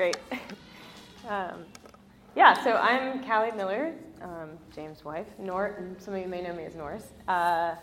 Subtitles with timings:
[0.00, 0.16] great.
[1.28, 1.66] Um,
[2.34, 5.26] yeah, so I'm Callie Miller, um, James' wife.
[5.38, 7.12] Nor, some of you may know me as Norris.
[7.28, 7.74] Uh,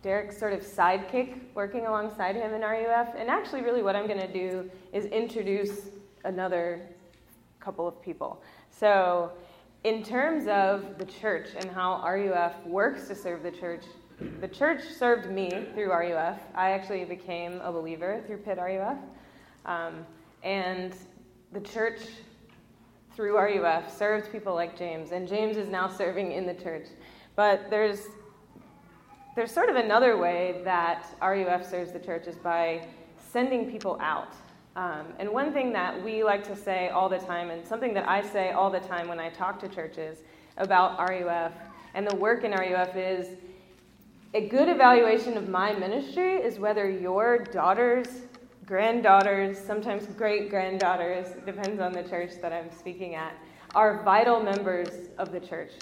[0.00, 3.08] Derek's sort of sidekick, working alongside him in RUF.
[3.16, 5.88] And actually, really, what I'm going to do is introduce
[6.24, 6.80] another
[7.58, 8.40] couple of people.
[8.70, 9.32] So,
[9.82, 13.82] in terms of the church and how RUF works to serve the church,
[14.40, 16.38] the church served me through RUF.
[16.54, 18.96] I actually became a believer through Pitt RUF.
[19.66, 20.06] Um,
[20.44, 20.94] and
[21.52, 22.00] the church
[23.14, 26.86] through RUF served people like James, and James is now serving in the church.
[27.36, 28.06] But there's
[29.34, 32.84] there's sort of another way that RUF serves the church is by
[33.32, 34.34] sending people out.
[34.74, 38.08] Um, and one thing that we like to say all the time, and something that
[38.08, 40.18] I say all the time when I talk to churches
[40.56, 41.52] about RUF
[41.94, 43.36] and the work in RUF is
[44.34, 48.08] a good evaluation of my ministry is whether your daughters
[48.68, 53.32] granddaughters, sometimes great granddaughters, depends on the church that I'm speaking at,
[53.74, 55.72] are vital members of the church.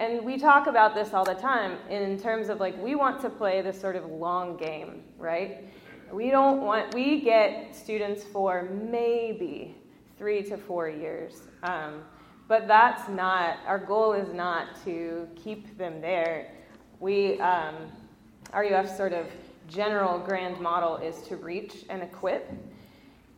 [0.00, 3.30] And we talk about this all the time in terms of like, we want to
[3.30, 5.72] play this sort of long game, right?
[6.12, 9.76] We don't want, we get students for maybe
[10.18, 11.42] three to four years.
[11.62, 12.02] Um,
[12.48, 16.50] but that's not, our goal is not to keep them there.
[16.98, 17.76] We, um,
[18.52, 19.26] RUF sort of
[19.68, 22.50] general grand model is to reach and equip.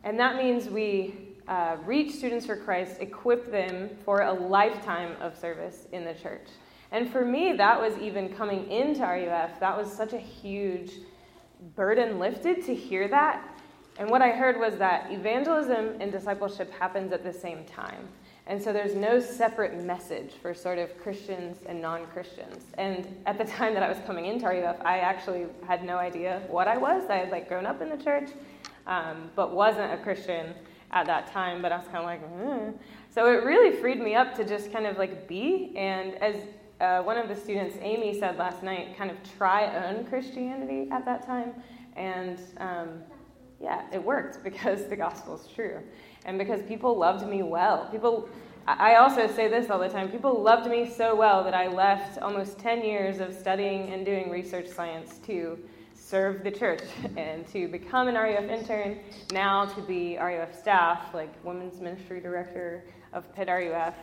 [0.03, 1.15] And that means we
[1.47, 6.47] uh, reach students for Christ, equip them for a lifetime of service in the church.
[6.91, 10.91] And for me, that was even coming into RUF, that was such a huge
[11.75, 13.43] burden lifted to hear that.
[13.97, 18.07] And what I heard was that evangelism and discipleship happens at the same time.
[18.47, 22.63] And so there's no separate message for sort of Christians and non Christians.
[22.77, 26.41] And at the time that I was coming into RUF, I actually had no idea
[26.47, 27.03] what I was.
[27.09, 28.29] I had like grown up in the church,
[28.87, 30.53] um, but wasn't a Christian
[30.91, 31.61] at that time.
[31.61, 32.73] But I was kind of like, mm.
[33.13, 35.73] so it really freed me up to just kind of like be.
[35.75, 36.35] And as
[36.79, 41.03] uh, one of the students, Amy, said last night, kind of try own Christianity at
[41.03, 41.53] that time.
[41.97, 43.01] And um,
[43.59, 45.81] yeah, it worked because the gospel is true
[46.27, 47.87] and because people loved me well.
[47.89, 48.29] People,
[48.67, 52.19] I also say this all the time people loved me so well that I left
[52.19, 55.57] almost 10 years of studying and doing research science to
[55.95, 56.83] serve the church
[57.17, 58.99] and to become an RUF intern,
[59.31, 62.83] now to be RUF staff, like Women's Ministry Director
[63.13, 63.95] of Pitt RUF.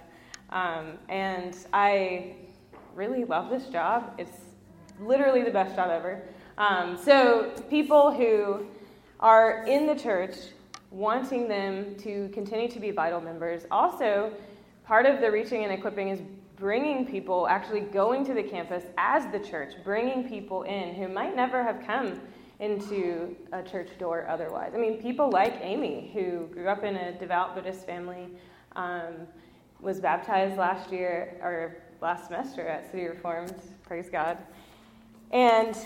[0.48, 2.36] Um, and I
[2.94, 4.14] really love this job.
[4.18, 4.38] It's
[4.98, 6.22] literally the best job ever.
[6.56, 8.66] Um, so, people who
[9.18, 10.36] are in the church
[10.94, 13.66] wanting them to continue to be vital members.
[13.70, 14.32] Also,
[14.86, 16.20] part of the reaching and equipping is
[16.56, 21.34] bringing people, actually going to the campus as the church, bringing people in who might
[21.34, 22.20] never have come
[22.60, 24.70] into a church door otherwise.
[24.72, 28.28] I mean, people like Amy, who grew up in a devout Buddhist family,
[28.76, 29.26] um,
[29.80, 34.38] was baptized last year or last semester at City Reformed, praise God.
[35.32, 35.76] And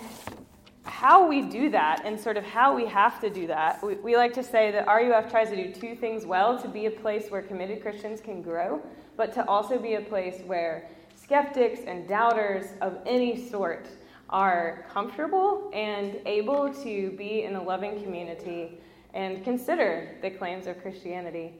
[0.83, 4.15] how we do that and sort of how we have to do that, we, we,
[4.15, 7.29] like to say that RUF tries to do two things well to be a place
[7.29, 8.81] where committed Christians can grow,
[9.17, 13.87] but to also be a place where skeptics and doubters of any sort
[14.29, 18.79] are comfortable and able to be in a loving community
[19.13, 21.53] and consider the claims of Christianity.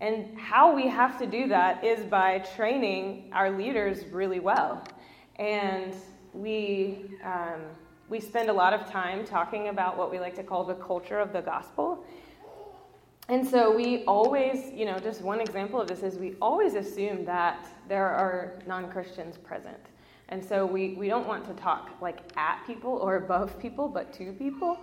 [0.00, 4.84] And how we have to do that is by training our leaders really well.
[5.36, 5.94] And
[6.32, 7.10] we.
[7.24, 7.60] Um,
[8.12, 11.18] we spend a lot of time talking about what we like to call the culture
[11.18, 12.04] of the gospel.
[13.30, 17.24] And so we always, you know, just one example of this is we always assume
[17.24, 19.80] that there are non Christians present.
[20.28, 24.12] And so we, we don't want to talk like at people or above people, but
[24.18, 24.78] to people.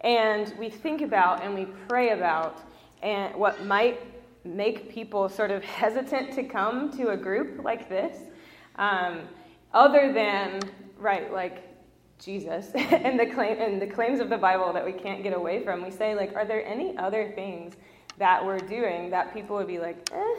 [0.00, 2.62] And we think about and we pray about
[3.00, 4.00] and what might
[4.44, 8.16] make people sort of hesitant to come to a group like this,
[8.74, 9.20] um,
[9.72, 10.60] other than,
[10.98, 11.71] right, like
[12.22, 15.64] Jesus and the claim and the claims of the Bible that we can't get away
[15.64, 15.82] from.
[15.82, 17.74] We say like, are there any other things
[18.18, 20.34] that we're doing that people would be like, eh?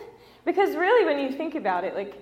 [0.45, 2.15] Because really, when you think about it, like,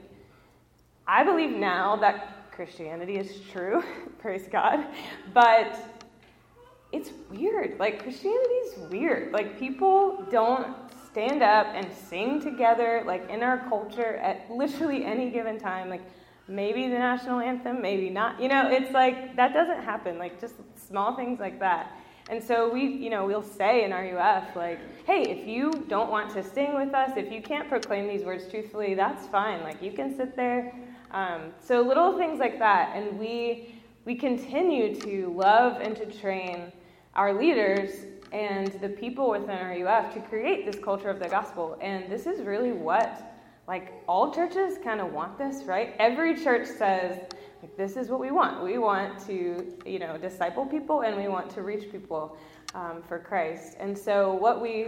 [1.08, 3.84] I believe now that Christianity is true,
[4.20, 4.86] praise God,
[5.34, 5.78] but
[6.92, 7.80] it's weird.
[7.80, 9.32] Like Christianity is weird.
[9.32, 10.76] Like people don't
[11.06, 15.90] stand up and sing together like in our culture at literally any given time.
[15.90, 16.02] Like
[16.48, 18.42] maybe the national anthem, maybe not.
[18.42, 21.92] You know, it's like that doesn't happen, like just small things like that.
[22.30, 26.34] And so we, you know, we'll say in RUF, like, hey, if you don't want
[26.34, 29.62] to sing with us, if you can't proclaim these words truthfully, that's fine.
[29.64, 30.74] Like, you can sit there.
[31.12, 32.96] Um, so little things like that.
[32.96, 36.72] And we, we continue to love and to train
[37.16, 41.78] our leaders and the people within RUF to create this culture of the gospel.
[41.82, 43.31] And this is really what,
[43.68, 45.96] like, all churches kind of want this, right?
[46.00, 47.20] Every church says,
[47.62, 48.64] like, this is what we want.
[48.64, 52.38] We want to, you know, disciple people and we want to reach people
[52.74, 53.78] um, for Christ.
[53.80, 54.88] And so, what we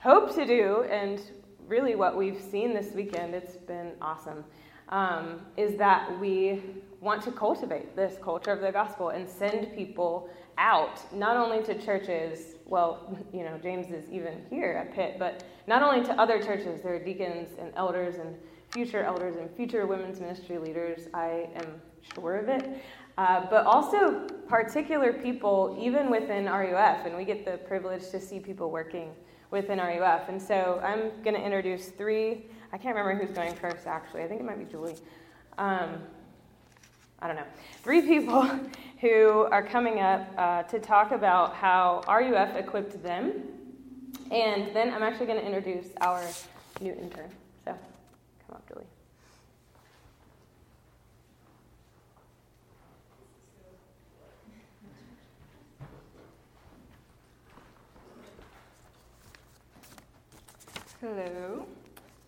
[0.00, 1.20] hope to do, and
[1.68, 4.44] really what we've seen this weekend, it's been awesome,
[4.88, 6.62] um, is that we
[7.00, 11.80] want to cultivate this culture of the gospel and send people out, not only to
[11.80, 16.40] churches, well, you know, James is even here at Pitt, but not only to other
[16.40, 18.36] churches, there are deacons and elders and
[18.70, 21.80] future elders and future women's ministry leaders, I am
[22.14, 22.82] sure of it,
[23.16, 28.38] uh, but also particular people, even within RUF, and we get the privilege to see
[28.38, 29.10] people working
[29.50, 30.28] within RUF.
[30.28, 34.28] And so I'm going to introduce three, I can't remember who's going first actually, I
[34.28, 34.96] think it might be Julie.
[35.56, 36.02] Um,
[37.20, 37.46] I don't know,
[37.82, 38.48] three people
[39.00, 43.42] who are coming up uh, to talk about how RUF equipped them.
[44.32, 46.22] And then I'm actually going to introduce our
[46.80, 47.30] new intern.
[47.64, 47.76] So
[48.46, 48.84] come up, Julie.
[61.00, 61.64] Hello,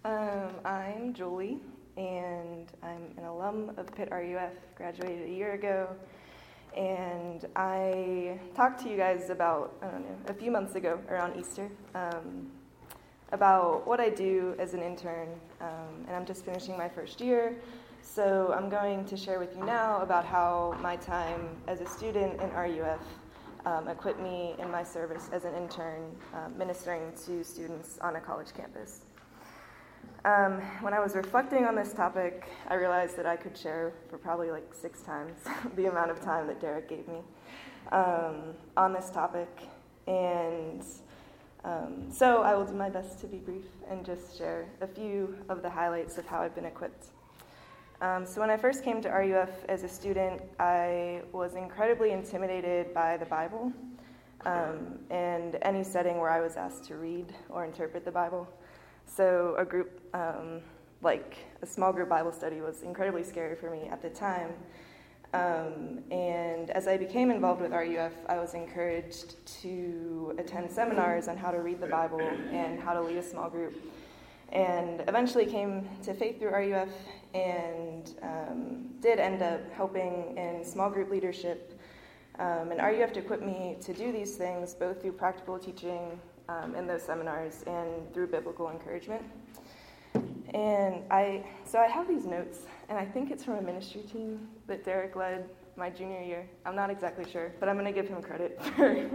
[0.05, 1.58] um, I'm Julie,
[1.96, 5.88] and I'm an alum of Pitt RUF, graduated a year ago.
[6.76, 11.38] And I talked to you guys about, I don't know, a few months ago around
[11.38, 12.50] Easter um,
[13.32, 15.28] about what I do as an intern.
[15.61, 17.56] Um, and I'm just finishing my first year.
[18.02, 22.40] So I'm going to share with you now about how my time as a student
[22.40, 23.00] in RUF
[23.66, 28.20] um, equipped me in my service as an intern um, ministering to students on a
[28.20, 29.05] college campus.
[30.25, 34.19] Um, when I was reflecting on this topic, I realized that I could share for
[34.19, 35.32] probably like six times
[35.76, 37.20] the amount of time that Derek gave me
[37.90, 39.49] um, on this topic.
[40.06, 40.84] And
[41.64, 45.37] um, so I will do my best to be brief and just share a few
[45.49, 47.06] of the highlights of how I've been equipped.
[48.02, 52.94] Um, so, when I first came to RUF as a student, I was incredibly intimidated
[52.94, 53.75] by the Bible
[54.46, 58.49] um, and any setting where I was asked to read or interpret the Bible.
[59.17, 60.61] So, a group, um,
[61.03, 64.53] like a small group Bible study, was incredibly scary for me at the time.
[65.35, 71.37] Um, and as I became involved with RUF, I was encouraged to attend seminars on
[71.37, 73.83] how to read the Bible and how to lead a small group.
[74.51, 76.89] And eventually came to faith through RUF
[77.35, 81.81] and um, did end up helping in small group leadership.
[82.39, 86.87] Um, and RUF equipped me to do these things both through practical teaching um, in
[86.87, 89.23] those seminars and through biblical encouragement.
[90.52, 94.49] And I, so I have these notes, and I think it's from a ministry team
[94.67, 96.49] that Derek led my junior year.
[96.67, 99.08] I'm not exactly sure, but I'm going to give him credit for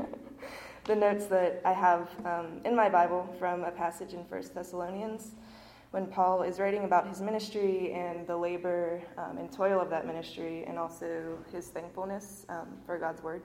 [0.85, 5.31] the notes that I have um, in my Bible from a passage in First Thessalonians
[5.91, 10.05] when Paul is writing about his ministry and the labor um, and toil of that
[10.05, 13.43] ministry, and also his thankfulness um, for God's word.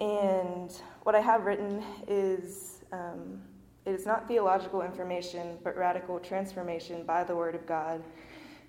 [0.00, 3.42] And what I have written is um,
[3.84, 8.02] it is not theological information, but radical transformation by the word of God.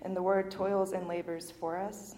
[0.02, 2.16] And the word toils and labors for us.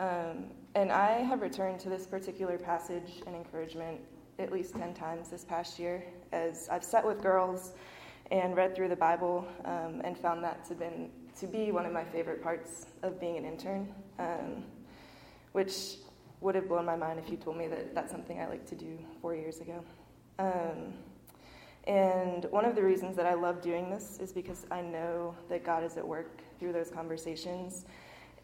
[0.00, 4.00] Um, and I have returned to this particular passage and encouragement
[4.38, 7.72] at least 10 times this past year as I've sat with girls
[8.30, 11.92] and read through the Bible um, and found that to, been, to be one of
[11.92, 14.64] my favorite parts of being an intern, um,
[15.52, 15.96] which
[16.40, 18.74] would have blown my mind if you told me that that's something I like to
[18.74, 19.84] do four years ago.
[20.38, 20.94] Um,
[21.86, 25.64] and one of the reasons that I love doing this is because I know that
[25.64, 27.86] God is at work through those conversations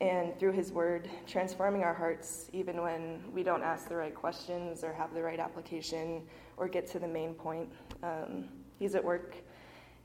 [0.01, 4.83] and through His Word, transforming our hearts even when we don't ask the right questions
[4.83, 6.23] or have the right application
[6.57, 7.69] or get to the main point.
[8.03, 8.49] Um,
[8.79, 9.37] he's at work.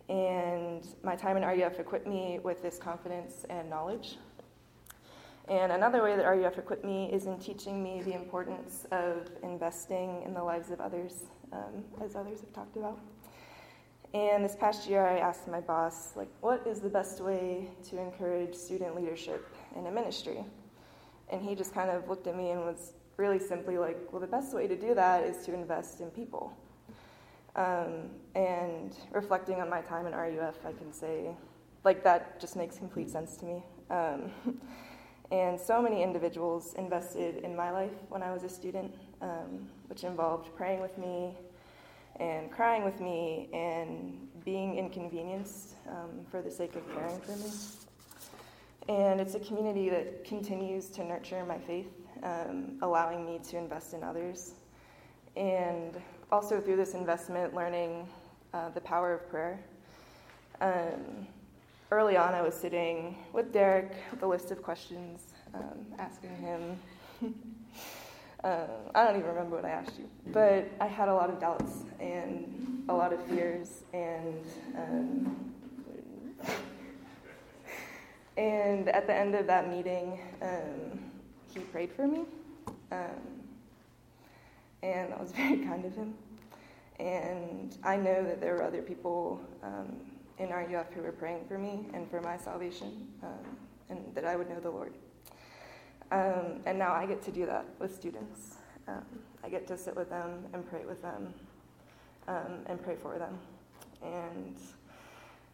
[0.10, 4.18] And my time in RUF equipped me with this confidence and knowledge.
[5.50, 10.22] And another way that RUF equipped me is in teaching me the importance of investing
[10.24, 13.00] in the lives of others, um, as others have talked about.
[14.14, 18.00] And this past year, I asked my boss, like, what is the best way to
[18.00, 20.46] encourage student leadership in a ministry?
[21.32, 24.28] And he just kind of looked at me and was really simply like, well, the
[24.28, 26.56] best way to do that is to invest in people.
[27.56, 31.36] Um, and reflecting on my time in RUF, I can say,
[31.84, 33.64] like, that just makes complete sense to me.
[33.90, 34.32] Um,
[35.32, 40.04] And so many individuals invested in my life when I was a student, um, which
[40.04, 41.38] involved praying with me
[42.20, 47.52] and crying with me and being inconvenienced um, for the sake of caring for me.
[48.90, 51.92] And it's a community that continues to nurture my faith,
[52.24, 54.54] um, allowing me to invest in others.
[55.36, 58.08] And also through this investment, learning
[58.54, 59.64] uh, the power of prayer.
[60.60, 61.28] Um,
[61.92, 66.80] early on, I was sitting with Derek with a list of questions, um, asking him.
[68.44, 71.40] uh, I don't even remember what I asked you, but I had a lot of
[71.40, 75.54] doubts and a lot of fears, and um,
[78.38, 81.00] and at the end of that meeting, um,
[81.54, 82.22] he prayed for me,
[82.92, 83.20] um,
[84.84, 86.14] and that was very kind of him.
[87.00, 89.42] And I know that there were other people
[90.40, 93.58] in RUF who were praying for me and for my salvation, um,
[93.90, 94.94] and that I would know the Lord.
[96.12, 98.56] Um, and now I get to do that with students.
[98.88, 99.04] Um,
[99.44, 101.34] I get to sit with them and pray with them
[102.28, 103.38] um, and pray for them.
[104.02, 104.56] And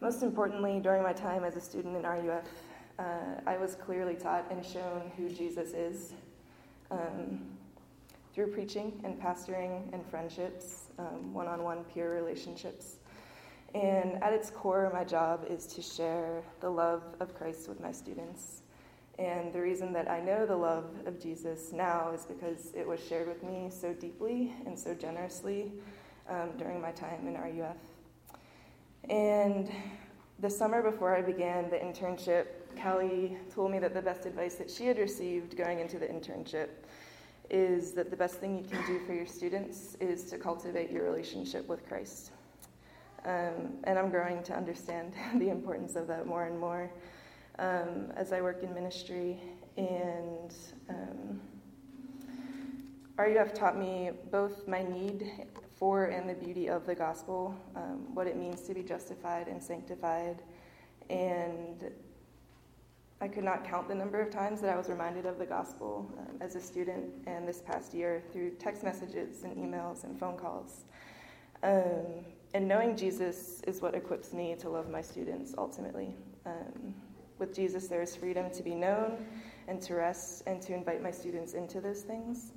[0.00, 2.44] most importantly, during my time as a student in RUF,
[2.98, 3.02] uh,
[3.46, 6.12] I was clearly taught and shown who Jesus is
[6.90, 7.40] um,
[8.32, 10.84] through preaching and pastoring and friendships,
[11.32, 12.96] one on one peer relationships.
[13.76, 17.92] And at its core, my job is to share the love of Christ with my
[17.92, 18.62] students.
[19.18, 23.06] And the reason that I know the love of Jesus now is because it was
[23.06, 25.72] shared with me so deeply and so generously
[26.26, 27.76] um, during my time in RUF.
[29.10, 29.70] And
[30.38, 32.46] the summer before I began the internship,
[32.82, 36.68] Callie told me that the best advice that she had received going into the internship
[37.50, 41.04] is that the best thing you can do for your students is to cultivate your
[41.04, 42.30] relationship with Christ.
[43.26, 46.92] Um, and I'm growing to understand the importance of that more and more
[47.58, 49.42] um, as I work in ministry.
[49.76, 50.54] And
[50.88, 51.40] um,
[53.18, 55.32] RUF taught me both my need
[55.74, 59.62] for and the beauty of the gospel, um, what it means to be justified and
[59.62, 60.42] sanctified.
[61.10, 61.90] And
[63.20, 66.10] I could not count the number of times that I was reminded of the gospel
[66.18, 70.36] um, as a student and this past year through text messages and emails and phone
[70.36, 70.84] calls.
[71.62, 72.24] Um,
[72.56, 76.14] and knowing Jesus is what equips me to love my students ultimately.
[76.46, 76.94] Um,
[77.38, 79.26] with Jesus, there is freedom to be known
[79.68, 82.52] and to rest and to invite my students into those things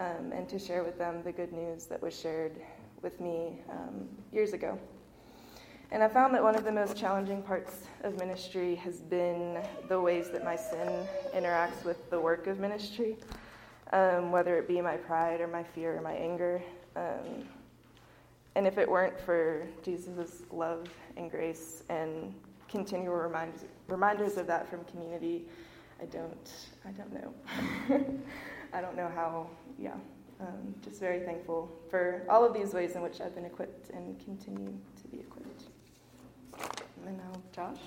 [0.00, 2.60] um, and to share with them the good news that was shared
[3.00, 4.76] with me um, years ago.
[5.92, 10.00] And I found that one of the most challenging parts of ministry has been the
[10.00, 13.18] ways that my sin interacts with the work of ministry,
[13.92, 16.60] um, whether it be my pride or my fear or my anger.
[18.56, 22.34] And if it weren't for Jesus' love and grace and
[22.68, 25.46] continual reminders, reminders of that from community,
[26.00, 26.50] I don't,
[26.84, 27.34] I don't know.
[28.72, 29.94] I don't know how, yeah.
[30.40, 34.18] Um, just very thankful for all of these ways in which I've been equipped and
[34.24, 34.66] continue
[35.02, 35.64] to be equipped.
[37.06, 37.78] And now, Josh.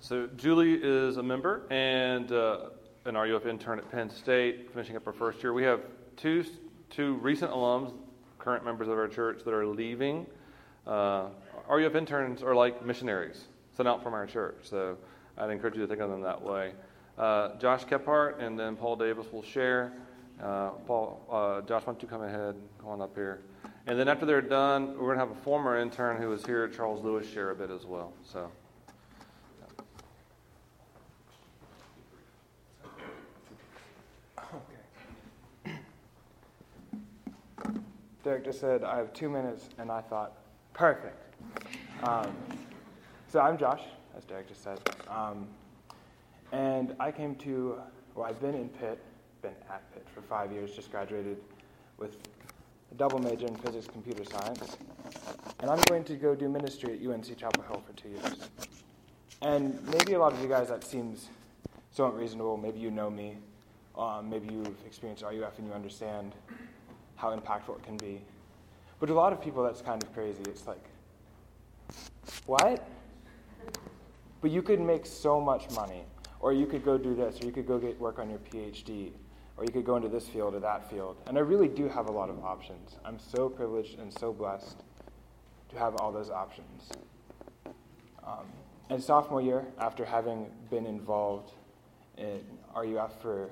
[0.00, 2.58] So, Julie is a member, and uh,
[3.06, 5.52] an RUF intern at Penn State, finishing up her first year.
[5.52, 5.80] We have
[6.16, 6.44] two,
[6.90, 7.94] two recent alums,
[8.38, 10.26] current members of our church, that are leaving.
[10.86, 11.28] Uh,
[11.68, 13.44] RUF interns are like missionaries
[13.76, 14.96] sent out from our church, so
[15.38, 16.72] I'd encourage you to think of them that way.
[17.16, 19.92] Uh, Josh Kephart and then Paul Davis will share.
[20.42, 23.42] Uh, Paul, uh, Josh, why don't you come ahead, come on up here.
[23.86, 26.64] And then after they're done, we're going to have a former intern who was here,
[26.64, 28.12] at Charles Lewis, share a bit as well.
[28.24, 28.50] So.
[38.36, 40.34] Derek just said, I have two minutes, and I thought,
[40.74, 41.16] perfect.
[42.02, 42.36] Um,
[43.28, 43.80] so I'm Josh,
[44.14, 44.78] as Derek just said.
[45.08, 45.48] Um,
[46.52, 47.80] and I came to,
[48.14, 49.02] well, I've been in Pitt,
[49.40, 51.38] been at Pitt for five years, just graduated
[51.96, 52.18] with
[52.92, 54.76] a double major in physics computer science.
[55.60, 58.50] And I'm going to go do ministry at UNC Chapel Hill for two years.
[59.40, 61.28] And maybe a lot of you guys, that seems
[61.90, 62.58] so unreasonable.
[62.58, 63.38] Maybe you know me.
[63.96, 66.34] Um, maybe you've experienced RUF and you understand
[67.16, 68.20] how impactful it can be.
[69.00, 70.42] But to a lot of people, that's kind of crazy.
[70.46, 70.84] It's like,
[72.46, 72.88] what?
[74.40, 76.04] But you could make so much money,
[76.40, 79.10] or you could go do this, or you could go get work on your PhD,
[79.56, 81.16] or you could go into this field or that field.
[81.26, 82.96] And I really do have a lot of options.
[83.04, 84.82] I'm so privileged and so blessed
[85.70, 86.90] to have all those options.
[88.24, 88.46] Um,
[88.90, 91.52] and sophomore year, after having been involved
[92.16, 92.40] in
[92.74, 93.50] RUF for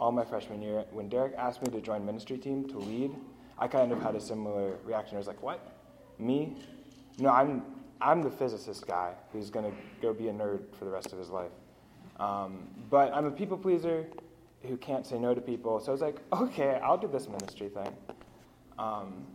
[0.00, 3.14] all my freshman year, when Derek asked me to join ministry team to lead,
[3.58, 5.16] I kind of had a similar reaction.
[5.16, 5.60] I was like, "What?
[6.18, 6.56] Me?
[7.18, 7.62] No, I'm
[8.00, 11.28] I'm the physicist guy who's to go be a nerd for the rest of his
[11.28, 11.52] life."
[12.18, 14.06] Um, but I'm a people pleaser
[14.62, 17.68] who can't say no to people, so I was like, "Okay, I'll do this ministry
[17.68, 17.94] thing."
[18.78, 19.26] Um,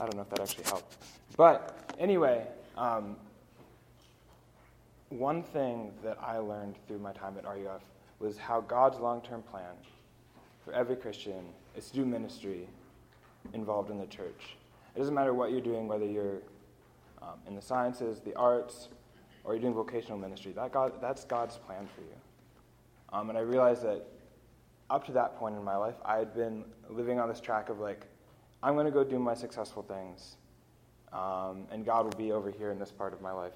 [0.00, 0.96] I don't know if that actually helped,
[1.36, 2.46] but anyway.
[2.76, 3.16] Um,
[5.18, 7.82] one thing that I learned through my time at RUF
[8.18, 9.74] was how God's long term plan
[10.64, 11.44] for every Christian
[11.76, 12.68] is to do ministry
[13.52, 14.56] involved in the church.
[14.94, 16.38] It doesn't matter what you're doing, whether you're
[17.20, 18.88] um, in the sciences, the arts,
[19.44, 20.52] or you're doing vocational ministry.
[20.52, 22.16] That God, that's God's plan for you.
[23.12, 24.06] Um, and I realized that
[24.90, 27.78] up to that point in my life, I had been living on this track of
[27.80, 28.06] like,
[28.62, 30.36] I'm going to go do my successful things,
[31.12, 33.54] um, and God will be over here in this part of my life.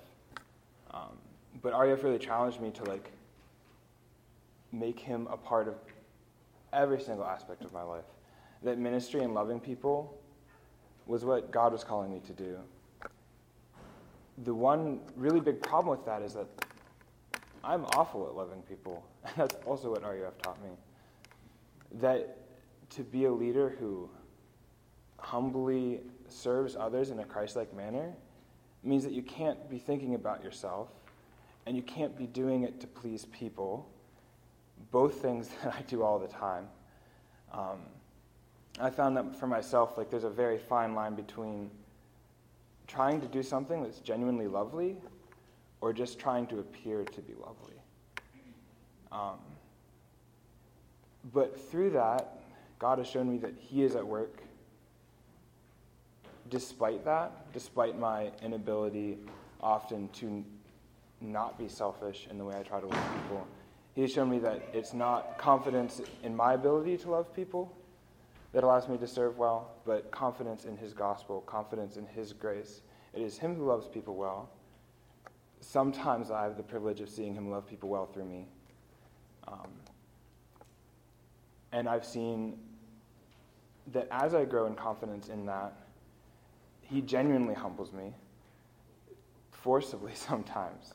[0.92, 1.18] Um,
[1.62, 3.10] but RUF really challenged me to like
[4.72, 5.74] make Him a part of
[6.72, 8.04] every single aspect of my life.
[8.62, 10.18] That ministry and loving people
[11.06, 12.58] was what God was calling me to do.
[14.44, 16.46] The one really big problem with that is that
[17.64, 19.04] I'm awful at loving people.
[19.26, 20.70] And that's also what RUF taught me.
[22.00, 22.36] That
[22.90, 24.08] to be a leader who
[25.18, 28.14] humbly serves others in a Christ like manner
[28.84, 30.90] means that you can't be thinking about yourself
[31.66, 33.88] and you can't be doing it to please people.
[34.90, 36.68] Both things that I do all the time.
[37.52, 37.80] Um,
[38.78, 41.70] I found that for myself, like there's a very fine line between
[42.86, 44.96] trying to do something that's genuinely lovely
[45.80, 47.74] or just trying to appear to be lovely.
[49.10, 49.38] Um,
[51.32, 52.40] but through that,
[52.78, 54.42] God has shown me that He is at work
[56.48, 59.18] despite that, despite my inability
[59.60, 60.44] often to
[61.20, 63.46] not be selfish in the way I try to love people.
[63.94, 67.74] He's shown me that it's not confidence in my ability to love people
[68.52, 72.82] that allows me to serve well, but confidence in His gospel, confidence in His grace.
[73.14, 74.50] It is Him who loves people well.
[75.60, 78.46] Sometimes I have the privilege of seeing Him love people well through me.
[79.48, 79.70] Um,
[81.72, 82.58] and I've seen
[83.92, 85.74] that as I grow in confidence in that,
[86.82, 88.12] He genuinely humbles me,
[89.52, 90.92] forcibly sometimes.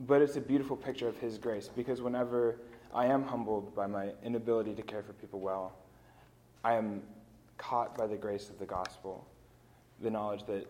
[0.00, 2.56] But it's a beautiful picture of His grace because whenever
[2.92, 5.72] I am humbled by my inability to care for people well,
[6.62, 7.02] I am
[7.58, 9.26] caught by the grace of the gospel,
[10.00, 10.66] the knowledge that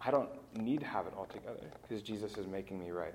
[0.00, 3.14] I don't need to have it all together because Jesus is making me right.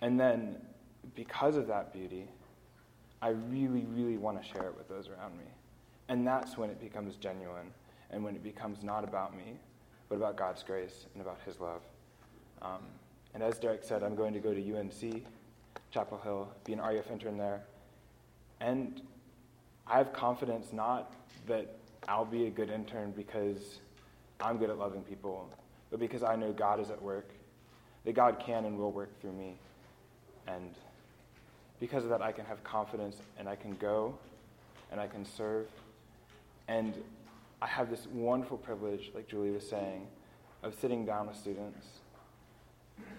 [0.00, 0.56] And then,
[1.14, 2.28] because of that beauty,
[3.20, 5.44] I really, really want to share it with those around me.
[6.08, 7.72] And that's when it becomes genuine
[8.10, 9.58] and when it becomes not about me,
[10.08, 11.82] but about God's grace and about His love.
[12.62, 12.82] Um,
[13.34, 15.24] and as Derek said, I'm going to go to UNC,
[15.90, 17.62] Chapel Hill, be an RUF intern there.
[18.60, 19.00] And
[19.86, 21.12] I have confidence not
[21.46, 21.76] that
[22.08, 23.78] I'll be a good intern because
[24.40, 25.48] I'm good at loving people,
[25.90, 27.30] but because I know God is at work,
[28.04, 29.54] that God can and will work through me.
[30.46, 30.74] And
[31.80, 34.16] because of that, I can have confidence and I can go
[34.90, 35.68] and I can serve.
[36.66, 36.94] And
[37.60, 40.06] I have this wonderful privilege, like Julie was saying,
[40.62, 41.86] of sitting down with students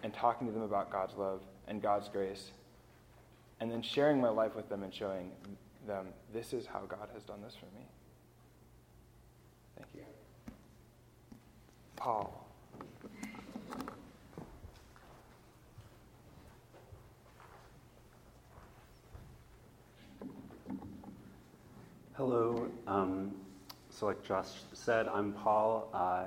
[0.03, 2.51] and talking to them about God's love and God's grace
[3.59, 5.31] and then sharing my life with them and showing
[5.85, 7.85] them this is how God has done this for me.
[9.77, 10.01] Thank you.
[11.95, 12.45] Paul.
[22.13, 22.67] Hello.
[22.85, 23.31] Um,
[23.89, 25.89] so, like Josh said, I'm Paul.
[25.93, 26.25] Uh,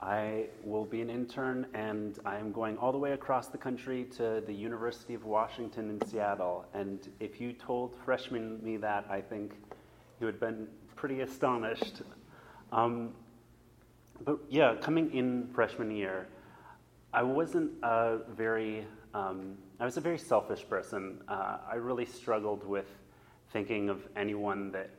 [0.00, 4.42] I will be an intern, and I'm going all the way across the country to
[4.46, 6.66] the University of Washington in Seattle.
[6.74, 9.54] And if you told freshman me that, I think
[10.20, 12.02] you would have been pretty astonished.
[12.72, 13.14] Um,
[14.24, 16.26] but yeah, coming in freshman year,
[17.12, 21.22] I wasn't a very, um, I was a very selfish person.
[21.26, 22.86] Uh, I really struggled with
[23.50, 24.90] thinking of anyone that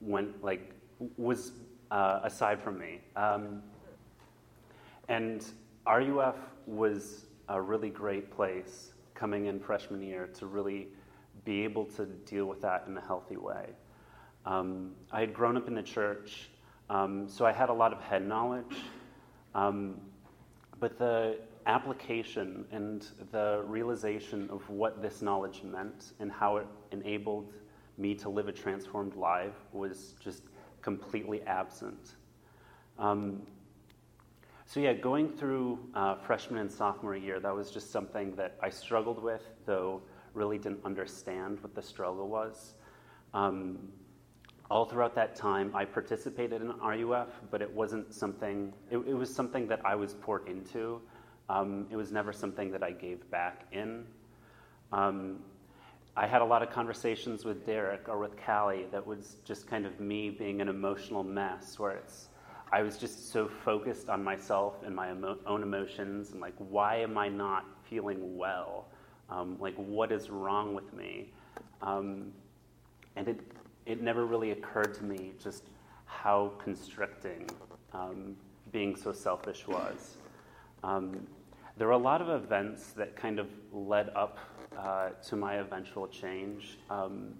[0.00, 0.72] went like
[1.16, 1.52] was
[1.90, 3.00] uh, aside from me.
[3.16, 3.62] Um,
[5.08, 5.44] and
[5.86, 10.88] RUF was a really great place coming in freshman year to really
[11.44, 13.70] be able to deal with that in a healthy way.
[14.44, 16.50] Um, I had grown up in the church,
[16.90, 18.76] um, so I had a lot of head knowledge,
[19.54, 20.00] um,
[20.78, 27.52] but the application and the realization of what this knowledge meant and how it enabled
[27.98, 30.42] me to live a transformed life was just
[30.80, 32.14] completely absent.
[32.98, 33.42] Um,
[34.68, 38.68] so, yeah, going through uh, freshman and sophomore year, that was just something that I
[38.68, 40.02] struggled with, though
[40.34, 42.74] really didn't understand what the struggle was.
[43.32, 43.78] Um,
[44.70, 49.34] all throughout that time, I participated in RUF, but it wasn't something, it, it was
[49.34, 51.00] something that I was poured into.
[51.48, 54.04] Um, it was never something that I gave back in.
[54.92, 55.38] Um,
[56.14, 59.86] I had a lot of conversations with Derek or with Callie that was just kind
[59.86, 62.28] of me being an emotional mess, where it's
[62.70, 66.96] I was just so focused on myself and my emo- own emotions and like, why
[66.96, 68.88] am I not feeling well?
[69.30, 71.32] Um, like, what is wrong with me?
[71.82, 72.32] Um,
[73.16, 73.40] and it,
[73.86, 75.64] it never really occurred to me just
[76.04, 77.48] how constricting
[77.92, 78.36] um,
[78.70, 80.16] being so selfish was.
[80.82, 81.26] Um,
[81.76, 84.38] there were a lot of events that kind of led up
[84.76, 86.78] uh, to my eventual change.
[86.90, 87.34] Um,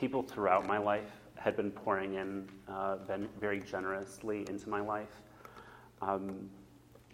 [0.00, 1.10] people throughout my life
[1.46, 5.22] had been pouring in uh, been very generously into my life.
[6.02, 6.50] Um,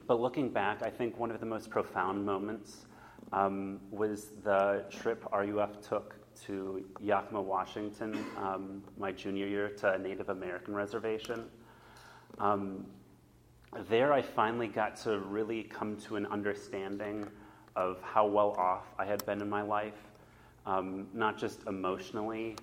[0.07, 2.87] but looking back, I think one of the most profound moments
[3.35, 6.17] um, was the trip RUF took
[6.47, 11.45] to Yakima, Washington, um, my junior year, to a Native American reservation.
[12.39, 12.87] Um,
[13.91, 17.27] there, I finally got to really come to an understanding
[17.77, 20.09] of how well off I had been in my life,
[20.65, 22.57] um, not just emotionally,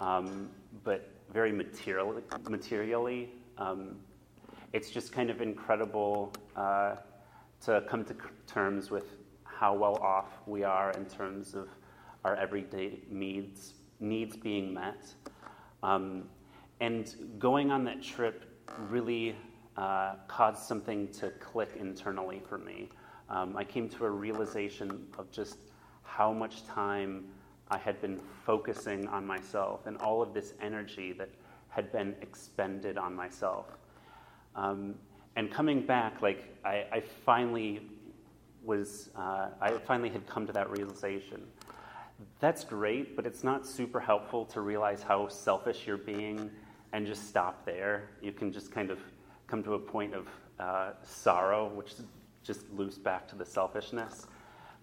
[0.00, 0.48] um,
[0.84, 3.30] but very material, materially.
[3.58, 3.96] Um,
[4.72, 6.96] it's just kind of incredible uh,
[7.64, 11.68] to come to terms with how well off we are in terms of
[12.24, 15.12] our everyday needs, needs being met.
[15.82, 16.24] Um,
[16.80, 18.44] and going on that trip
[18.88, 19.36] really
[19.76, 22.90] uh, caused something to click internally for me.
[23.28, 25.58] Um, I came to a realization of just
[26.02, 27.26] how much time
[27.70, 31.28] I had been focusing on myself and all of this energy that
[31.68, 33.66] had been expended on myself.
[34.56, 34.96] Um,
[35.36, 37.88] and coming back, like I, I finally
[38.64, 41.42] was, uh, I finally had come to that realization.
[42.40, 46.50] That's great, but it's not super helpful to realize how selfish you're being
[46.92, 48.10] and just stop there.
[48.20, 48.98] You can just kind of
[49.46, 50.28] come to a point of
[50.58, 51.92] uh, sorrow, which
[52.42, 54.26] just loops back to the selfishness.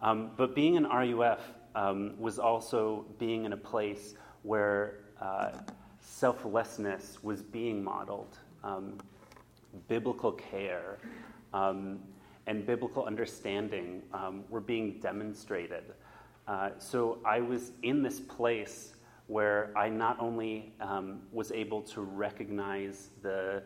[0.01, 1.39] Um, but being an RUF
[1.77, 5.51] um, was also being in a place where uh,
[5.99, 8.97] selflessness was being modeled, um,
[9.87, 10.97] biblical care
[11.53, 11.99] um,
[12.47, 15.83] and biblical understanding um, were being demonstrated.
[16.47, 18.95] Uh, so I was in this place
[19.27, 23.61] where I not only um, was able to recognize the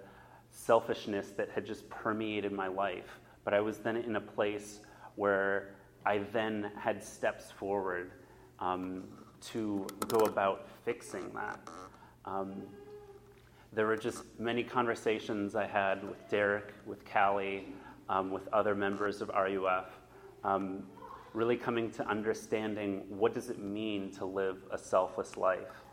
[0.50, 4.82] selfishness that had just permeated my life, but I was then in a place
[5.15, 8.12] where I then had steps forward
[8.60, 9.04] um,
[9.42, 11.60] to go about fixing that.
[12.26, 12.64] Um,
[13.74, 17.68] there were just many conversations I had with Derek, with Callie,
[18.10, 19.86] um, with other members of RUF,
[20.44, 20.84] um,
[21.34, 25.84] really coming to understanding what does it mean to live a selfless life.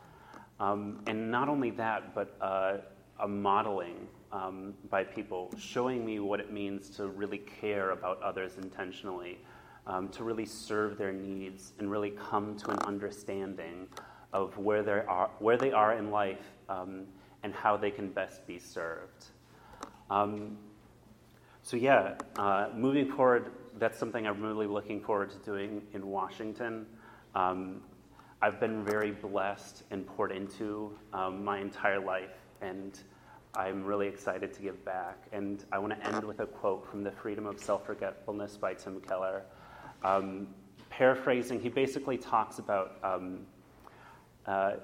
[0.58, 2.78] Um, and not only that, but uh,
[3.20, 8.58] a modeling um, by people, showing me what it means to really care about others
[8.58, 9.38] intentionally,
[9.88, 13.88] um, to really serve their needs, and really come to an understanding
[14.32, 17.06] of where they are, where they are in life um,
[17.42, 19.26] and how they can best be served.
[20.10, 20.58] Um,
[21.62, 26.86] so, yeah, uh, moving forward, that's something I'm really looking forward to doing in Washington.
[27.34, 27.82] Um,
[28.40, 32.98] I've been very blessed and poured into um, my entire life, and
[33.54, 35.26] I'm really excited to give back.
[35.32, 38.74] And I want to end with a quote from The Freedom of Self Forgetfulness by
[38.74, 39.42] Tim Keller.
[40.02, 40.46] Um,
[40.90, 43.40] paraphrasing, he basically talks about um,
[44.46, 44.74] uh,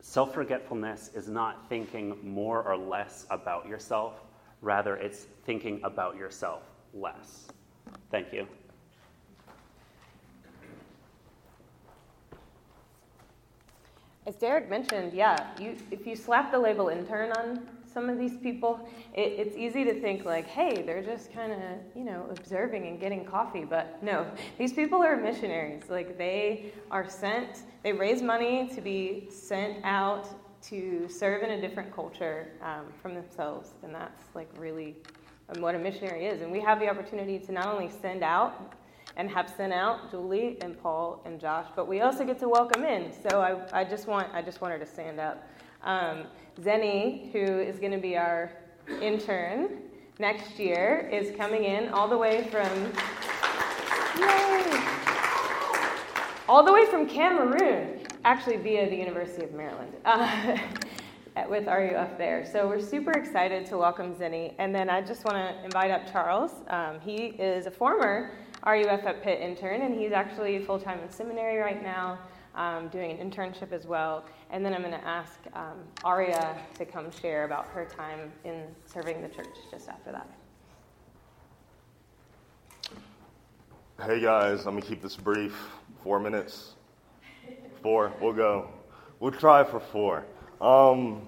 [0.00, 4.20] self forgetfulness is not thinking more or less about yourself,
[4.62, 6.62] rather, it's thinking about yourself
[6.94, 7.48] less.
[8.10, 8.46] Thank you.
[14.26, 17.66] As Derek mentioned, yeah, you, if you slap the label intern on
[17.96, 21.60] some of these people, it, it's easy to think like, hey, they're just kind of,
[21.94, 23.64] you know, observing and getting coffee.
[23.64, 24.26] But no,
[24.58, 25.84] these people are missionaries.
[25.88, 30.28] Like they are sent, they raise money to be sent out
[30.64, 33.70] to serve in a different culture um, from themselves.
[33.82, 34.94] And that's like really
[35.48, 36.42] um, what a missionary is.
[36.42, 38.74] And we have the opportunity to not only send out
[39.16, 42.84] and have sent out Julie and Paul and Josh, but we also get to welcome
[42.84, 43.10] in.
[43.26, 45.48] So I, I just want I just want her to stand up.
[45.86, 46.24] Um,
[46.60, 48.50] Zenny, who is going to be our
[49.00, 49.82] intern
[50.18, 52.92] next year, is coming in all the way from
[54.18, 54.64] yay,
[56.48, 59.92] all the way from Cameroon, actually via the University of Maryland.
[61.36, 62.48] Uh, with RUF there.
[62.50, 64.54] So we're super excited to welcome Zenny.
[64.56, 66.50] And then I just want to invite up Charles.
[66.68, 68.30] Um, he is a former
[68.64, 72.20] RUF at Pitt intern, and he's actually full time in seminary right now
[72.56, 74.24] um, doing an internship as well.
[74.50, 78.64] And then I'm going to ask um, Aria to come share about her time in
[78.86, 80.28] serving the church just after that.
[84.04, 85.56] Hey guys, let me keep this brief.
[86.02, 86.74] Four minutes.
[87.82, 88.68] Four, we'll go.
[89.20, 90.26] We'll try for four.
[90.60, 91.26] Um,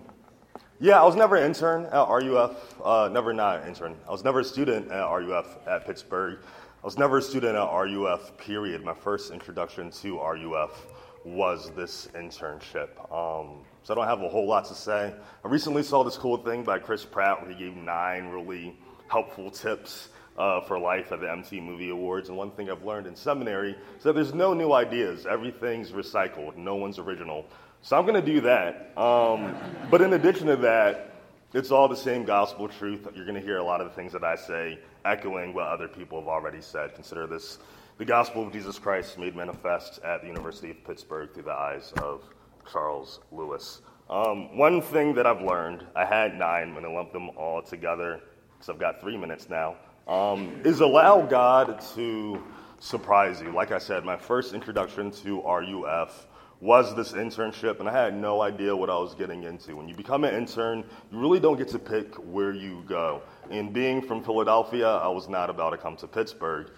[0.81, 2.75] Yeah, I was never an intern at RUF.
[2.85, 3.97] Uh, never not an intern.
[4.07, 6.39] I was never a student at RUF at Pittsburgh.
[6.83, 8.37] I was never a student at RUF.
[8.39, 8.85] Period.
[8.85, 10.87] My first introduction to RUF
[11.25, 12.91] was this internship.
[13.13, 15.15] Um, so I don't have a whole lot to say.
[15.45, 18.79] I recently saw this cool thing by Chris Pratt where he gave nine really
[19.09, 22.29] helpful tips uh, for life at the MTV Movie Awards.
[22.29, 25.27] And one thing I've learned in seminary is that there's no new ideas.
[25.27, 26.57] Everything's recycled.
[26.57, 27.47] No one's original.
[27.83, 28.93] So I'm going to do that.
[28.97, 29.57] Um,
[29.91, 31.15] but in addition to that,
[31.55, 33.07] it's all the same gospel truth.
[33.15, 35.89] You're going to hear a lot of the things that I say echoing what other
[35.89, 36.95] people have already said.
[36.95, 37.59] Consider this
[37.99, 41.93] the gospel of Jesus Christ made manifest at the University of Pittsburgh through the eyes
[42.01, 42.23] of
[42.71, 43.83] Charles Lewis.
[44.09, 47.61] Um, one thing that I've learned, I had nine, I'm going to lump them all
[47.61, 48.21] together
[48.53, 52.41] because I've got three minutes now, um, is allow God to
[52.79, 53.51] surprise you.
[53.51, 56.29] Like I said, my first introduction to RUF
[56.61, 59.77] was this internship, and I had no idea what I was getting into.
[59.77, 63.23] When you become an intern, you really don't get to pick where you go.
[63.51, 66.71] And being from Philadelphia, I was not about to come to Pittsburgh.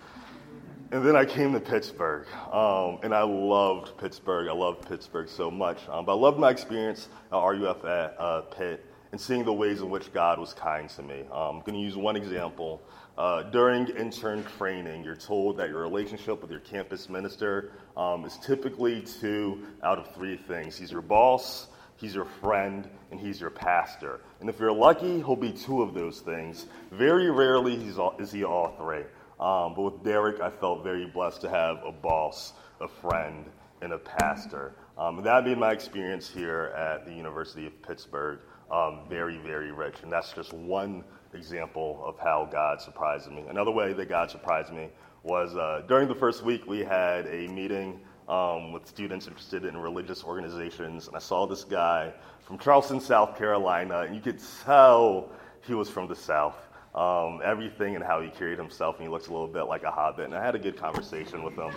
[0.93, 4.49] And then I came to Pittsburgh, um, and I loved Pittsburgh.
[4.49, 5.79] I loved Pittsburgh so much.
[5.89, 9.83] Um, but I loved my experience at RUF at uh, Pitt and seeing the ways
[9.83, 11.21] in which God was kind to me.
[11.31, 12.83] Um, I'm going to use one example.
[13.17, 18.37] Uh, during intern training, you're told that your relationship with your campus minister um, is
[18.39, 20.77] typically two out of three things.
[20.77, 24.23] He's your boss, he's your friend, and he's your pastor.
[24.41, 26.67] And if you're lucky, he'll be two of those things.
[26.91, 29.05] Very rarely all, is he all three.
[29.41, 33.47] Um, but with Derek, I felt very blessed to have a boss, a friend,
[33.81, 34.75] and a pastor.
[34.99, 39.97] Um, that made my experience here at the University of Pittsburgh um, very, very rich.
[40.03, 43.45] And that's just one example of how God surprised me.
[43.49, 44.91] Another way that God surprised me
[45.23, 49.77] was uh, during the first week, we had a meeting um, with students interested in
[49.77, 51.09] religious organizations.
[51.09, 55.31] And I saw this guy from Charleston, South Carolina, and you could tell
[55.63, 56.57] he was from the South.
[56.95, 59.91] Um, everything and how he carried himself, and he looks a little bit like a
[59.91, 60.25] hobbit.
[60.25, 61.73] And I had a good conversation with him.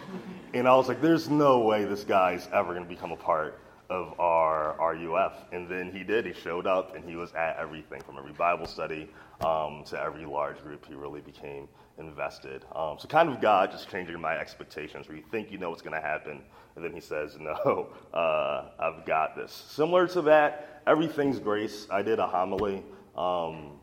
[0.56, 3.60] And I was like, there's no way this guy's ever going to become a part
[3.89, 5.34] of our RUF.
[5.52, 6.26] And then he did.
[6.26, 9.10] He showed up and he was at everything from every Bible study
[9.41, 10.86] um, to every large group.
[10.88, 11.67] He really became
[11.99, 12.65] invested.
[12.76, 15.82] Um, so, kind of God just changing my expectations where you think you know what's
[15.82, 16.41] going to happen.
[16.76, 19.52] And then he says, No, uh, I've got this.
[19.52, 21.88] Similar to that, everything's grace.
[21.91, 22.84] I did a homily
[23.15, 23.80] um,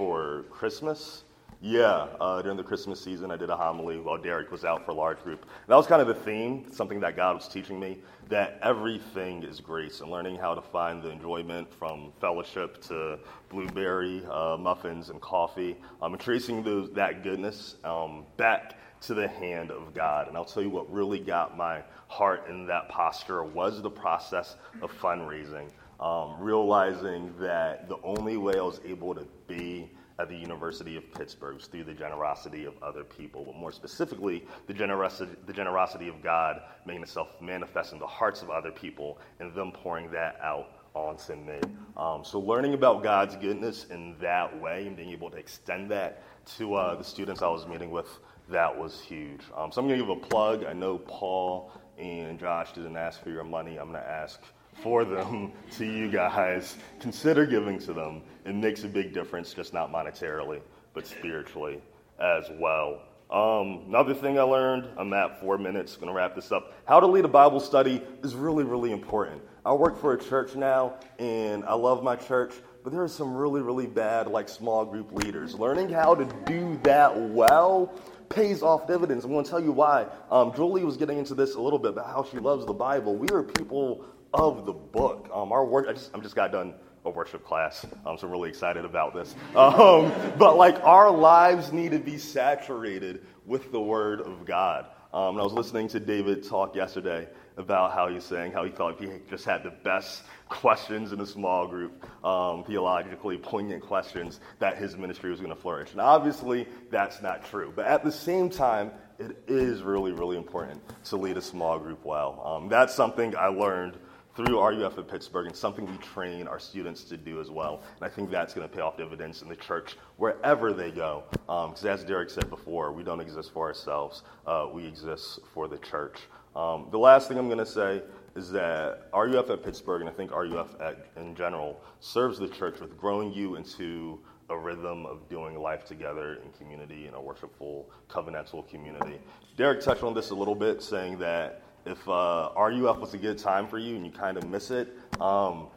[0.00, 1.24] for Christmas.
[1.60, 4.92] Yeah, uh, during the Christmas season, I did a homily while Derek was out for
[4.92, 5.44] a large group.
[5.68, 7.98] That was kind of the theme, something that God was teaching me,
[8.30, 13.18] that everything is grace and learning how to find the enjoyment from fellowship to
[13.50, 19.28] blueberry uh, muffins and coffee, um, and tracing those, that goodness um, back to the
[19.28, 20.28] hand of God.
[20.28, 24.56] And I'll tell you what really got my heart in that posture was the process
[24.80, 25.68] of fundraising,
[26.00, 31.12] um, realizing that the only way I was able to be at the University of
[31.12, 36.08] Pittsburgh is through the generosity of other people, but more specifically, the generosity, the generosity
[36.08, 40.38] of God making itself manifest in the hearts of other people and them pouring that
[40.42, 41.60] out onto me.
[41.96, 46.22] Um, so, learning about God's goodness in that way and being able to extend that
[46.56, 48.08] to uh, the students I was meeting with,
[48.48, 49.42] that was huge.
[49.56, 50.64] Um, so, I'm going to give a plug.
[50.64, 53.78] I know Paul and Josh didn't ask for your money.
[53.78, 54.40] I'm going to ask
[54.74, 56.76] for them to you guys.
[57.00, 58.22] Consider giving to them.
[58.44, 60.60] It makes a big difference, just not monetarily,
[60.94, 61.80] but spiritually
[62.18, 63.02] as well.
[63.30, 66.72] Um, another thing I learned, I'm at four minutes, gonna wrap this up.
[66.84, 69.40] How to lead a Bible study is really, really important.
[69.64, 73.34] I work for a church now, and I love my church, but there are some
[73.34, 75.54] really, really bad, like small group leaders.
[75.54, 77.92] Learning how to do that well
[78.30, 79.24] pays off dividends.
[79.24, 80.06] I'm going to tell you why.
[80.30, 83.16] Um, Julie was getting into this a little bit about how she loves the Bible.
[83.16, 85.28] We are people of the book.
[85.32, 88.32] Um, our work, I just, I'm just got done a worship class, um, so I'm
[88.32, 89.34] really excited about this.
[89.56, 94.86] Um, but like our lives need to be saturated with the Word of God.
[95.12, 98.70] Um, and I was listening to David talk yesterday about how he's saying how he
[98.70, 104.40] felt he just had the best questions in a small group, um, theologically poignant questions
[104.58, 105.92] that his ministry was going to flourish.
[105.92, 107.72] And obviously, that's not true.
[107.74, 112.04] But at the same time, it is really, really important to lead a small group
[112.04, 112.40] well.
[112.44, 113.98] Um, that's something I learned
[114.44, 117.82] through RUF at Pittsburgh and something we train our students to do as well.
[117.96, 121.24] And I think that's going to pay off dividends in the church wherever they go.
[121.30, 125.68] Because um, as Derek said before, we don't exist for ourselves, uh, we exist for
[125.68, 126.18] the church.
[126.56, 128.02] Um, the last thing I'm going to say
[128.34, 132.80] is that RUF at Pittsburgh, and I think RUF at, in general, serves the church
[132.80, 137.88] with growing you into a rhythm of doing life together in community in a worshipful,
[138.08, 139.20] covenantal community.
[139.56, 143.38] Derek touched on this a little bit, saying that if uh, RUF was a good
[143.38, 145.68] time for you and you kind of miss it, um,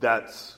[0.00, 0.56] that's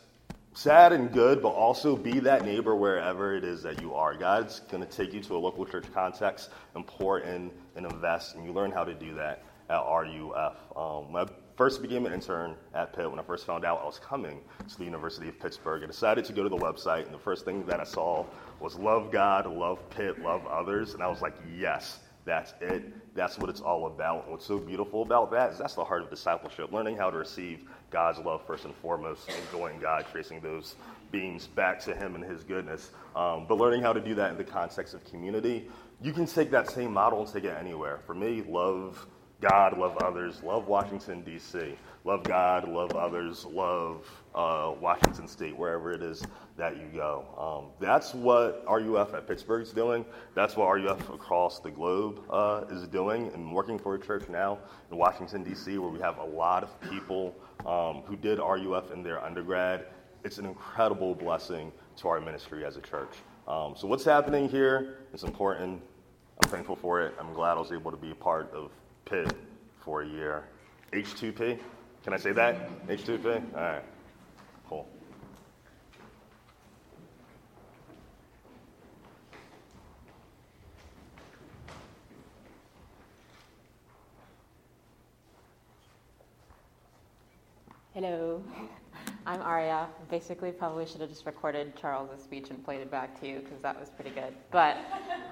[0.55, 4.15] sad and good, but also be that neighbor wherever it is that you are.
[4.15, 8.35] God's going to take you to a local church context and pour in and invest,
[8.35, 10.57] and you learn how to do that at RUF.
[10.77, 13.85] Um, when I first became an intern at Pitt, when I first found out I
[13.85, 17.15] was coming to the University of Pittsburgh, I decided to go to the website, and
[17.15, 18.27] the first thing that I saw
[18.61, 23.15] was love God, love Pitt, love others, and I was like, yes, that's it.
[23.15, 24.31] That's what it's all about.
[24.31, 27.69] What's so beautiful about that is that's the heart of discipleship, learning how to receive
[27.91, 30.77] God's love first and foremost, enjoying God, tracing those
[31.11, 32.91] beams back to Him and His goodness.
[33.17, 35.69] Um, but learning how to do that in the context of community,
[36.01, 37.99] you can take that same model and take it anywhere.
[38.07, 39.07] For me, love
[39.41, 45.93] God, love others, love Washington, D.C., love God, love others, love uh, Washington State, wherever
[45.93, 46.23] it is
[46.57, 47.25] that you go.
[47.39, 50.05] Um, that's what RUF at Pittsburgh is doing.
[50.35, 53.31] That's what RUF across the globe uh, is doing.
[53.35, 54.59] And working for a church now
[54.91, 57.35] in Washington, D.C., where we have a lot of people
[57.67, 59.87] um, who did RUF in their undergrad,
[60.25, 63.15] it's an incredible blessing to our ministry as a church.
[63.49, 65.83] Um, so, what's happening here is important.
[66.43, 67.15] I'm thankful for it.
[67.19, 68.71] I'm glad I was able to be a part of
[69.05, 69.35] Pitt
[69.81, 70.45] for a year.
[70.93, 71.59] H2P?
[72.05, 72.87] Can I say that?
[72.87, 73.55] H2P?
[73.55, 73.83] All right.
[74.69, 74.89] Cool.
[87.95, 88.43] Hello,
[89.27, 89.87] I'm Aria.
[90.11, 93.61] Basically, probably should have just recorded Charles's speech and played it back to you because
[93.61, 94.33] that was pretty good.
[94.51, 94.79] But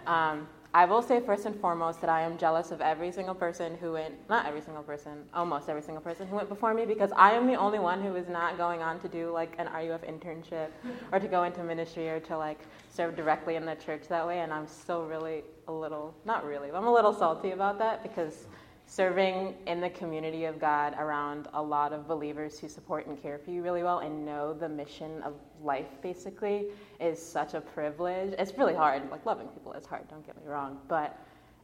[0.06, 3.78] um, I will say first and foremost that I am jealous of every single person
[3.78, 7.12] who went, not every single person, almost every single person who went before me because
[7.16, 10.02] I am the only one who is not going on to do like an RUF
[10.02, 10.68] internship
[11.12, 14.40] or to go into ministry or to like serve directly in the church that way.
[14.40, 18.48] And I'm still really a little, not really, I'm a little salty about that because
[18.90, 23.38] serving in the community of God around a lot of believers who support and care
[23.38, 26.66] for you really well and know the mission of life basically
[26.98, 28.34] is such a privilege.
[28.36, 29.08] It's really hard.
[29.08, 31.16] Like loving people is hard, don't get me wrong, but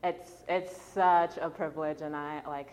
[0.04, 2.70] it's it's such a privilege and I like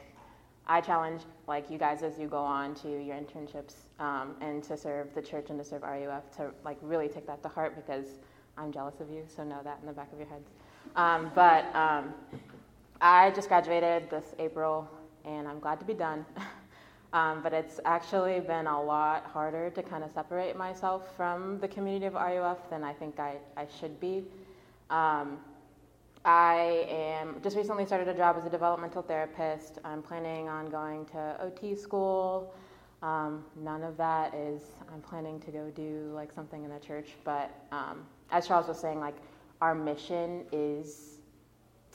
[0.68, 4.78] I challenge like you guys as you go on to your internships um, and to
[4.78, 8.20] serve the church and to serve RUF to like really take that to heart because
[8.56, 10.48] I'm jealous of you, so know that in the back of your heads.
[10.96, 12.14] Um, but um,
[13.06, 14.90] I just graduated this April,
[15.26, 16.26] and I'm glad to be done.
[17.14, 21.68] um, but it's actually been a lot harder to kind of separate myself from the
[21.68, 24.24] community of RUF than I think I, I should be.
[24.90, 25.40] Um,
[26.24, 29.80] I am just recently started a job as a developmental therapist.
[29.84, 32.56] I'm planning on going to OT school.
[33.02, 34.62] Um, none of that is,
[34.94, 37.10] I'm planning to go do like something in the church.
[37.26, 39.18] But um, as Charles was saying, like
[39.60, 41.14] our mission is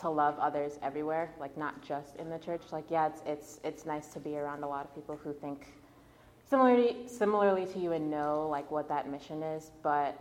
[0.01, 2.63] to love others everywhere, like not just in the church.
[2.73, 5.67] Like, yeah, it's it's it's nice to be around a lot of people who think
[6.49, 9.71] similarly similarly to you and know like what that mission is.
[9.83, 10.21] But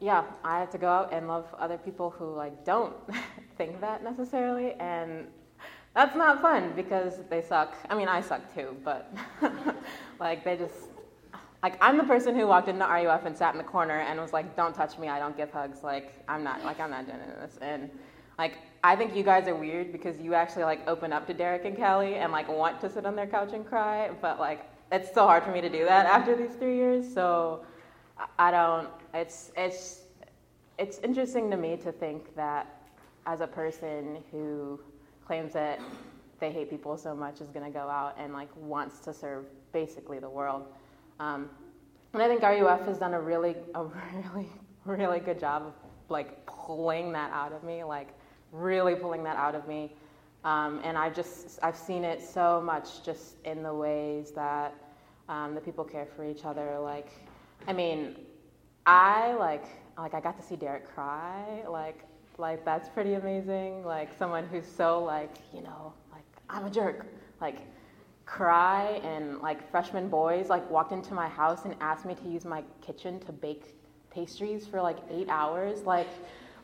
[0.00, 2.94] yeah, I have to go out and love other people who like don't
[3.56, 5.26] think that necessarily, and
[5.94, 7.74] that's not fun because they suck.
[7.88, 9.14] I mean, I suck too, but
[10.20, 10.91] like they just
[11.62, 14.32] like I'm the person who walked into RUF and sat in the corner and was
[14.32, 15.08] like, "Don't touch me.
[15.08, 15.82] I don't give hugs.
[15.82, 17.90] Like I'm not like I'm not doing this." And
[18.38, 21.64] like I think you guys are weird because you actually like open up to Derek
[21.64, 25.14] and Callie and like want to sit on their couch and cry, but like it's
[25.14, 27.12] so hard for me to do that after these three years.
[27.12, 27.64] So
[28.38, 28.88] I don't.
[29.14, 30.00] It's it's
[30.78, 32.82] it's interesting to me to think that
[33.26, 34.80] as a person who
[35.26, 35.80] claims that
[36.40, 39.44] they hate people so much is going to go out and like wants to serve
[39.72, 40.66] basically the world.
[41.20, 41.50] Um,
[42.12, 43.84] and I think RUF has done a really, a
[44.34, 44.48] really,
[44.84, 45.74] really good job of
[46.08, 48.08] like pulling that out of me, like
[48.52, 49.94] really pulling that out of me.
[50.44, 54.74] Um, and I've just, I've seen it so much just in the ways that
[55.28, 56.78] um, the people care for each other.
[56.80, 57.08] Like,
[57.68, 58.16] I mean,
[58.86, 59.64] I like,
[59.96, 61.62] like I got to see Derek cry.
[61.68, 62.04] Like,
[62.38, 63.84] like that's pretty amazing.
[63.84, 67.06] Like someone who's so like, you know, like I'm a jerk.
[67.40, 67.58] Like
[68.26, 72.44] cry and like freshman boys like walked into my house and asked me to use
[72.44, 73.76] my kitchen to bake
[74.10, 75.82] pastries for like eight hours.
[75.82, 76.08] Like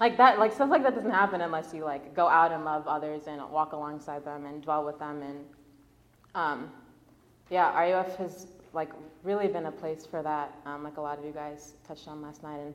[0.01, 2.87] like that like stuff like that doesn't happen unless you like go out and love
[2.87, 5.23] others and walk alongside them and dwell with them.
[5.23, 5.45] And
[6.35, 6.71] um,
[7.51, 8.91] yeah RUF has like
[9.25, 12.23] really been a place for that um, like a lot of you guys touched on
[12.23, 12.59] last night.
[12.59, 12.75] And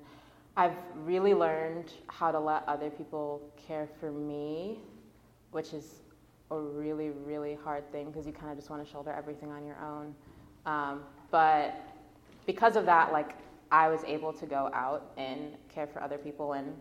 [0.56, 4.80] I've really learned how to let other people care for me
[5.54, 6.03] which is
[6.54, 9.66] a really, really hard thing because you kind of just want to shoulder everything on
[9.66, 10.16] your own.
[10.66, 11.80] Um, but
[12.46, 13.36] because of that, like
[13.72, 16.76] I was able to go out and care for other people and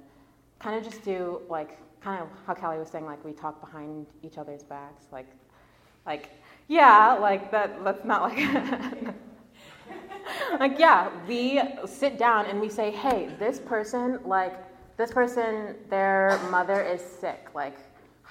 [0.59, 4.07] kind of just do like kind of how Callie was saying, like we talk behind
[4.23, 5.29] each other's backs, like
[6.07, 6.31] like
[6.69, 7.83] yeah, like that.
[7.85, 9.15] That's not like
[10.59, 14.55] like, yeah, we sit down and we say, hey, this person, like,
[14.97, 17.49] this person, their mother is sick.
[17.55, 17.77] Like,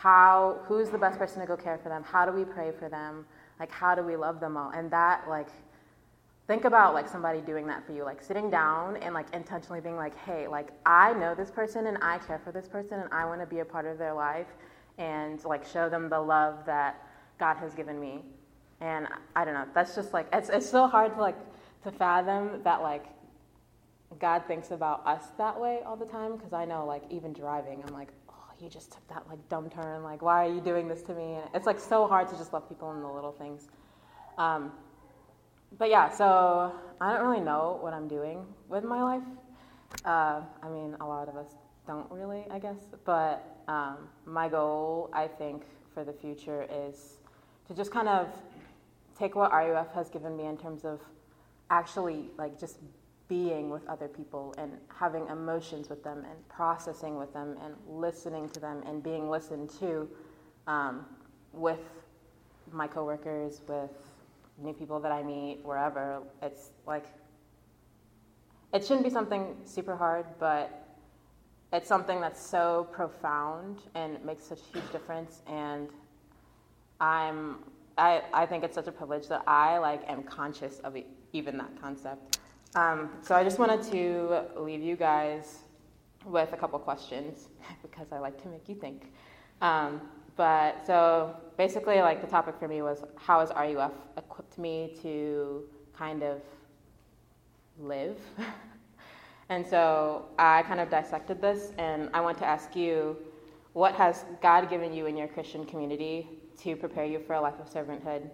[0.02, 2.04] how, who's the best person to go care for them?
[2.04, 3.24] How do we pray for them?
[3.60, 4.72] Like, how do we love them all?
[4.72, 5.50] And that, like,
[6.48, 9.96] think about like somebody doing that for you like sitting down and like intentionally being
[9.96, 13.24] like hey like i know this person and i care for this person and i
[13.24, 14.48] want to be a part of their life
[14.98, 17.08] and like show them the love that
[17.40, 18.26] god has given me
[18.82, 21.38] and i don't know that's just like it's, it's so hard to like
[21.84, 23.06] to fathom that like
[24.20, 27.82] god thinks about us that way all the time because i know like even driving
[27.88, 28.10] i'm like
[28.62, 31.34] you just took that like dumb turn like why are you doing this to me
[31.34, 33.68] and it's like so hard to just love people in the little things
[34.38, 34.72] um,
[35.78, 39.24] but yeah, so I don't really know what I'm doing with my life.
[40.06, 41.54] Uh, I mean, a lot of us
[41.88, 42.78] don't really, I guess.
[43.06, 47.18] But um, my goal, I think, for the future is
[47.68, 48.28] to just kind of
[49.18, 51.00] take what RUF has given me in terms of
[51.70, 52.78] actually, like, just
[53.32, 58.50] being with other people and having emotions with them and processing with them and listening
[58.50, 60.06] to them and being listened to
[60.68, 61.06] um,
[61.54, 61.80] with
[62.74, 63.90] my coworkers, with
[64.62, 66.24] new people that I meet, wherever.
[66.42, 67.06] It's like,
[68.74, 70.90] it shouldn't be something super hard, but
[71.72, 75.42] it's something that's so profound and makes such a huge difference.
[75.48, 75.88] And
[77.00, 77.60] I'm,
[77.98, 80.98] I, I think it's such a privilege that I like am conscious of
[81.32, 82.41] even that concept.
[82.74, 85.60] Um, so I just wanted to leave you guys
[86.26, 87.50] with a couple questions
[87.82, 89.12] because I like to make you think.
[89.62, 90.02] Um,
[90.38, 95.64] but so basically, like the topic for me was how has RUF equipped me to
[95.98, 96.42] kind of
[97.78, 98.18] live?
[99.50, 103.18] and so I kind of dissected this, and I want to ask you
[103.74, 106.28] what has God given you in your Christian community
[106.62, 108.30] to prepare you for a life of servanthood?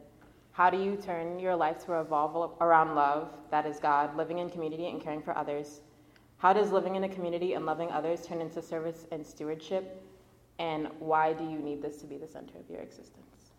[0.57, 4.49] How do you turn your life to revolve around love, that is God, living in
[4.49, 5.81] community and caring for others?
[6.37, 10.03] How does living in a community and loving others turn into service and stewardship?
[10.57, 13.51] And why do you need this to be the center of your existence?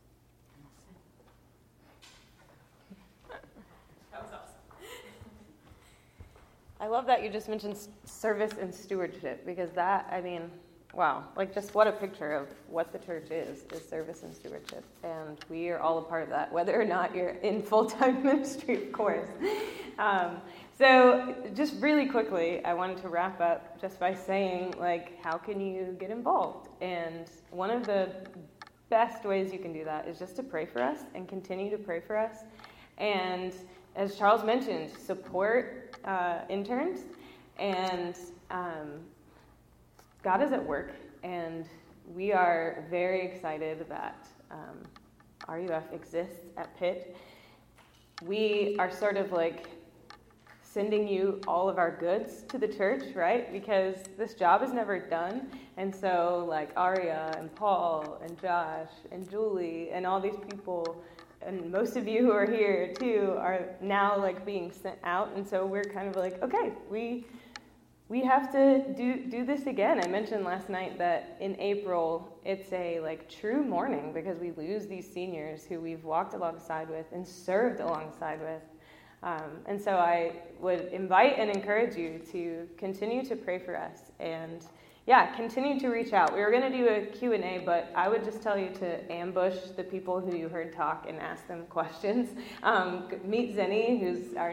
[3.30, 4.80] That was awesome.
[6.80, 10.50] I love that you just mentioned service and stewardship because that, I mean,
[10.94, 14.84] wow, like just what a picture of what the church is, is service and stewardship.
[15.02, 18.22] And we are all a part of that, whether or not you're in full time
[18.24, 19.28] ministry, of course.
[19.98, 20.38] Um,
[20.78, 25.60] so, just really quickly, I wanted to wrap up just by saying, like, how can
[25.60, 26.68] you get involved?
[26.80, 28.12] And one of the
[28.88, 31.78] best ways you can do that is just to pray for us and continue to
[31.78, 32.44] pray for us.
[32.96, 33.52] And
[33.96, 37.00] as Charles mentioned, support uh, interns.
[37.58, 38.16] And
[38.50, 39.00] um,
[40.22, 41.66] God is at work, and
[42.14, 44.82] we are very excited that um,
[45.48, 47.16] RUF exists at Pitt.
[48.24, 49.68] We are sort of like
[50.62, 53.52] sending you all of our goods to the church, right?
[53.52, 55.50] Because this job is never done.
[55.76, 61.02] And so, like Aria and Paul and Josh and Julie and all these people,
[61.42, 65.32] and most of you who are here too, are now like being sent out.
[65.36, 67.24] And so we're kind of like, okay, we
[68.08, 70.00] we have to do do this again.
[70.02, 74.86] I mentioned last night that in April it's a like true mourning because we lose
[74.86, 78.62] these seniors who we've walked alongside with and served alongside with
[79.22, 84.12] um, and so I would invite and encourage you to continue to pray for us
[84.20, 84.64] and
[85.06, 86.34] yeah, continue to reach out.
[86.34, 89.56] We were going to do a Q&A, but I would just tell you to ambush
[89.74, 92.28] the people who you heard talk and ask them questions.
[92.62, 94.46] Um, meet Zenny, who's our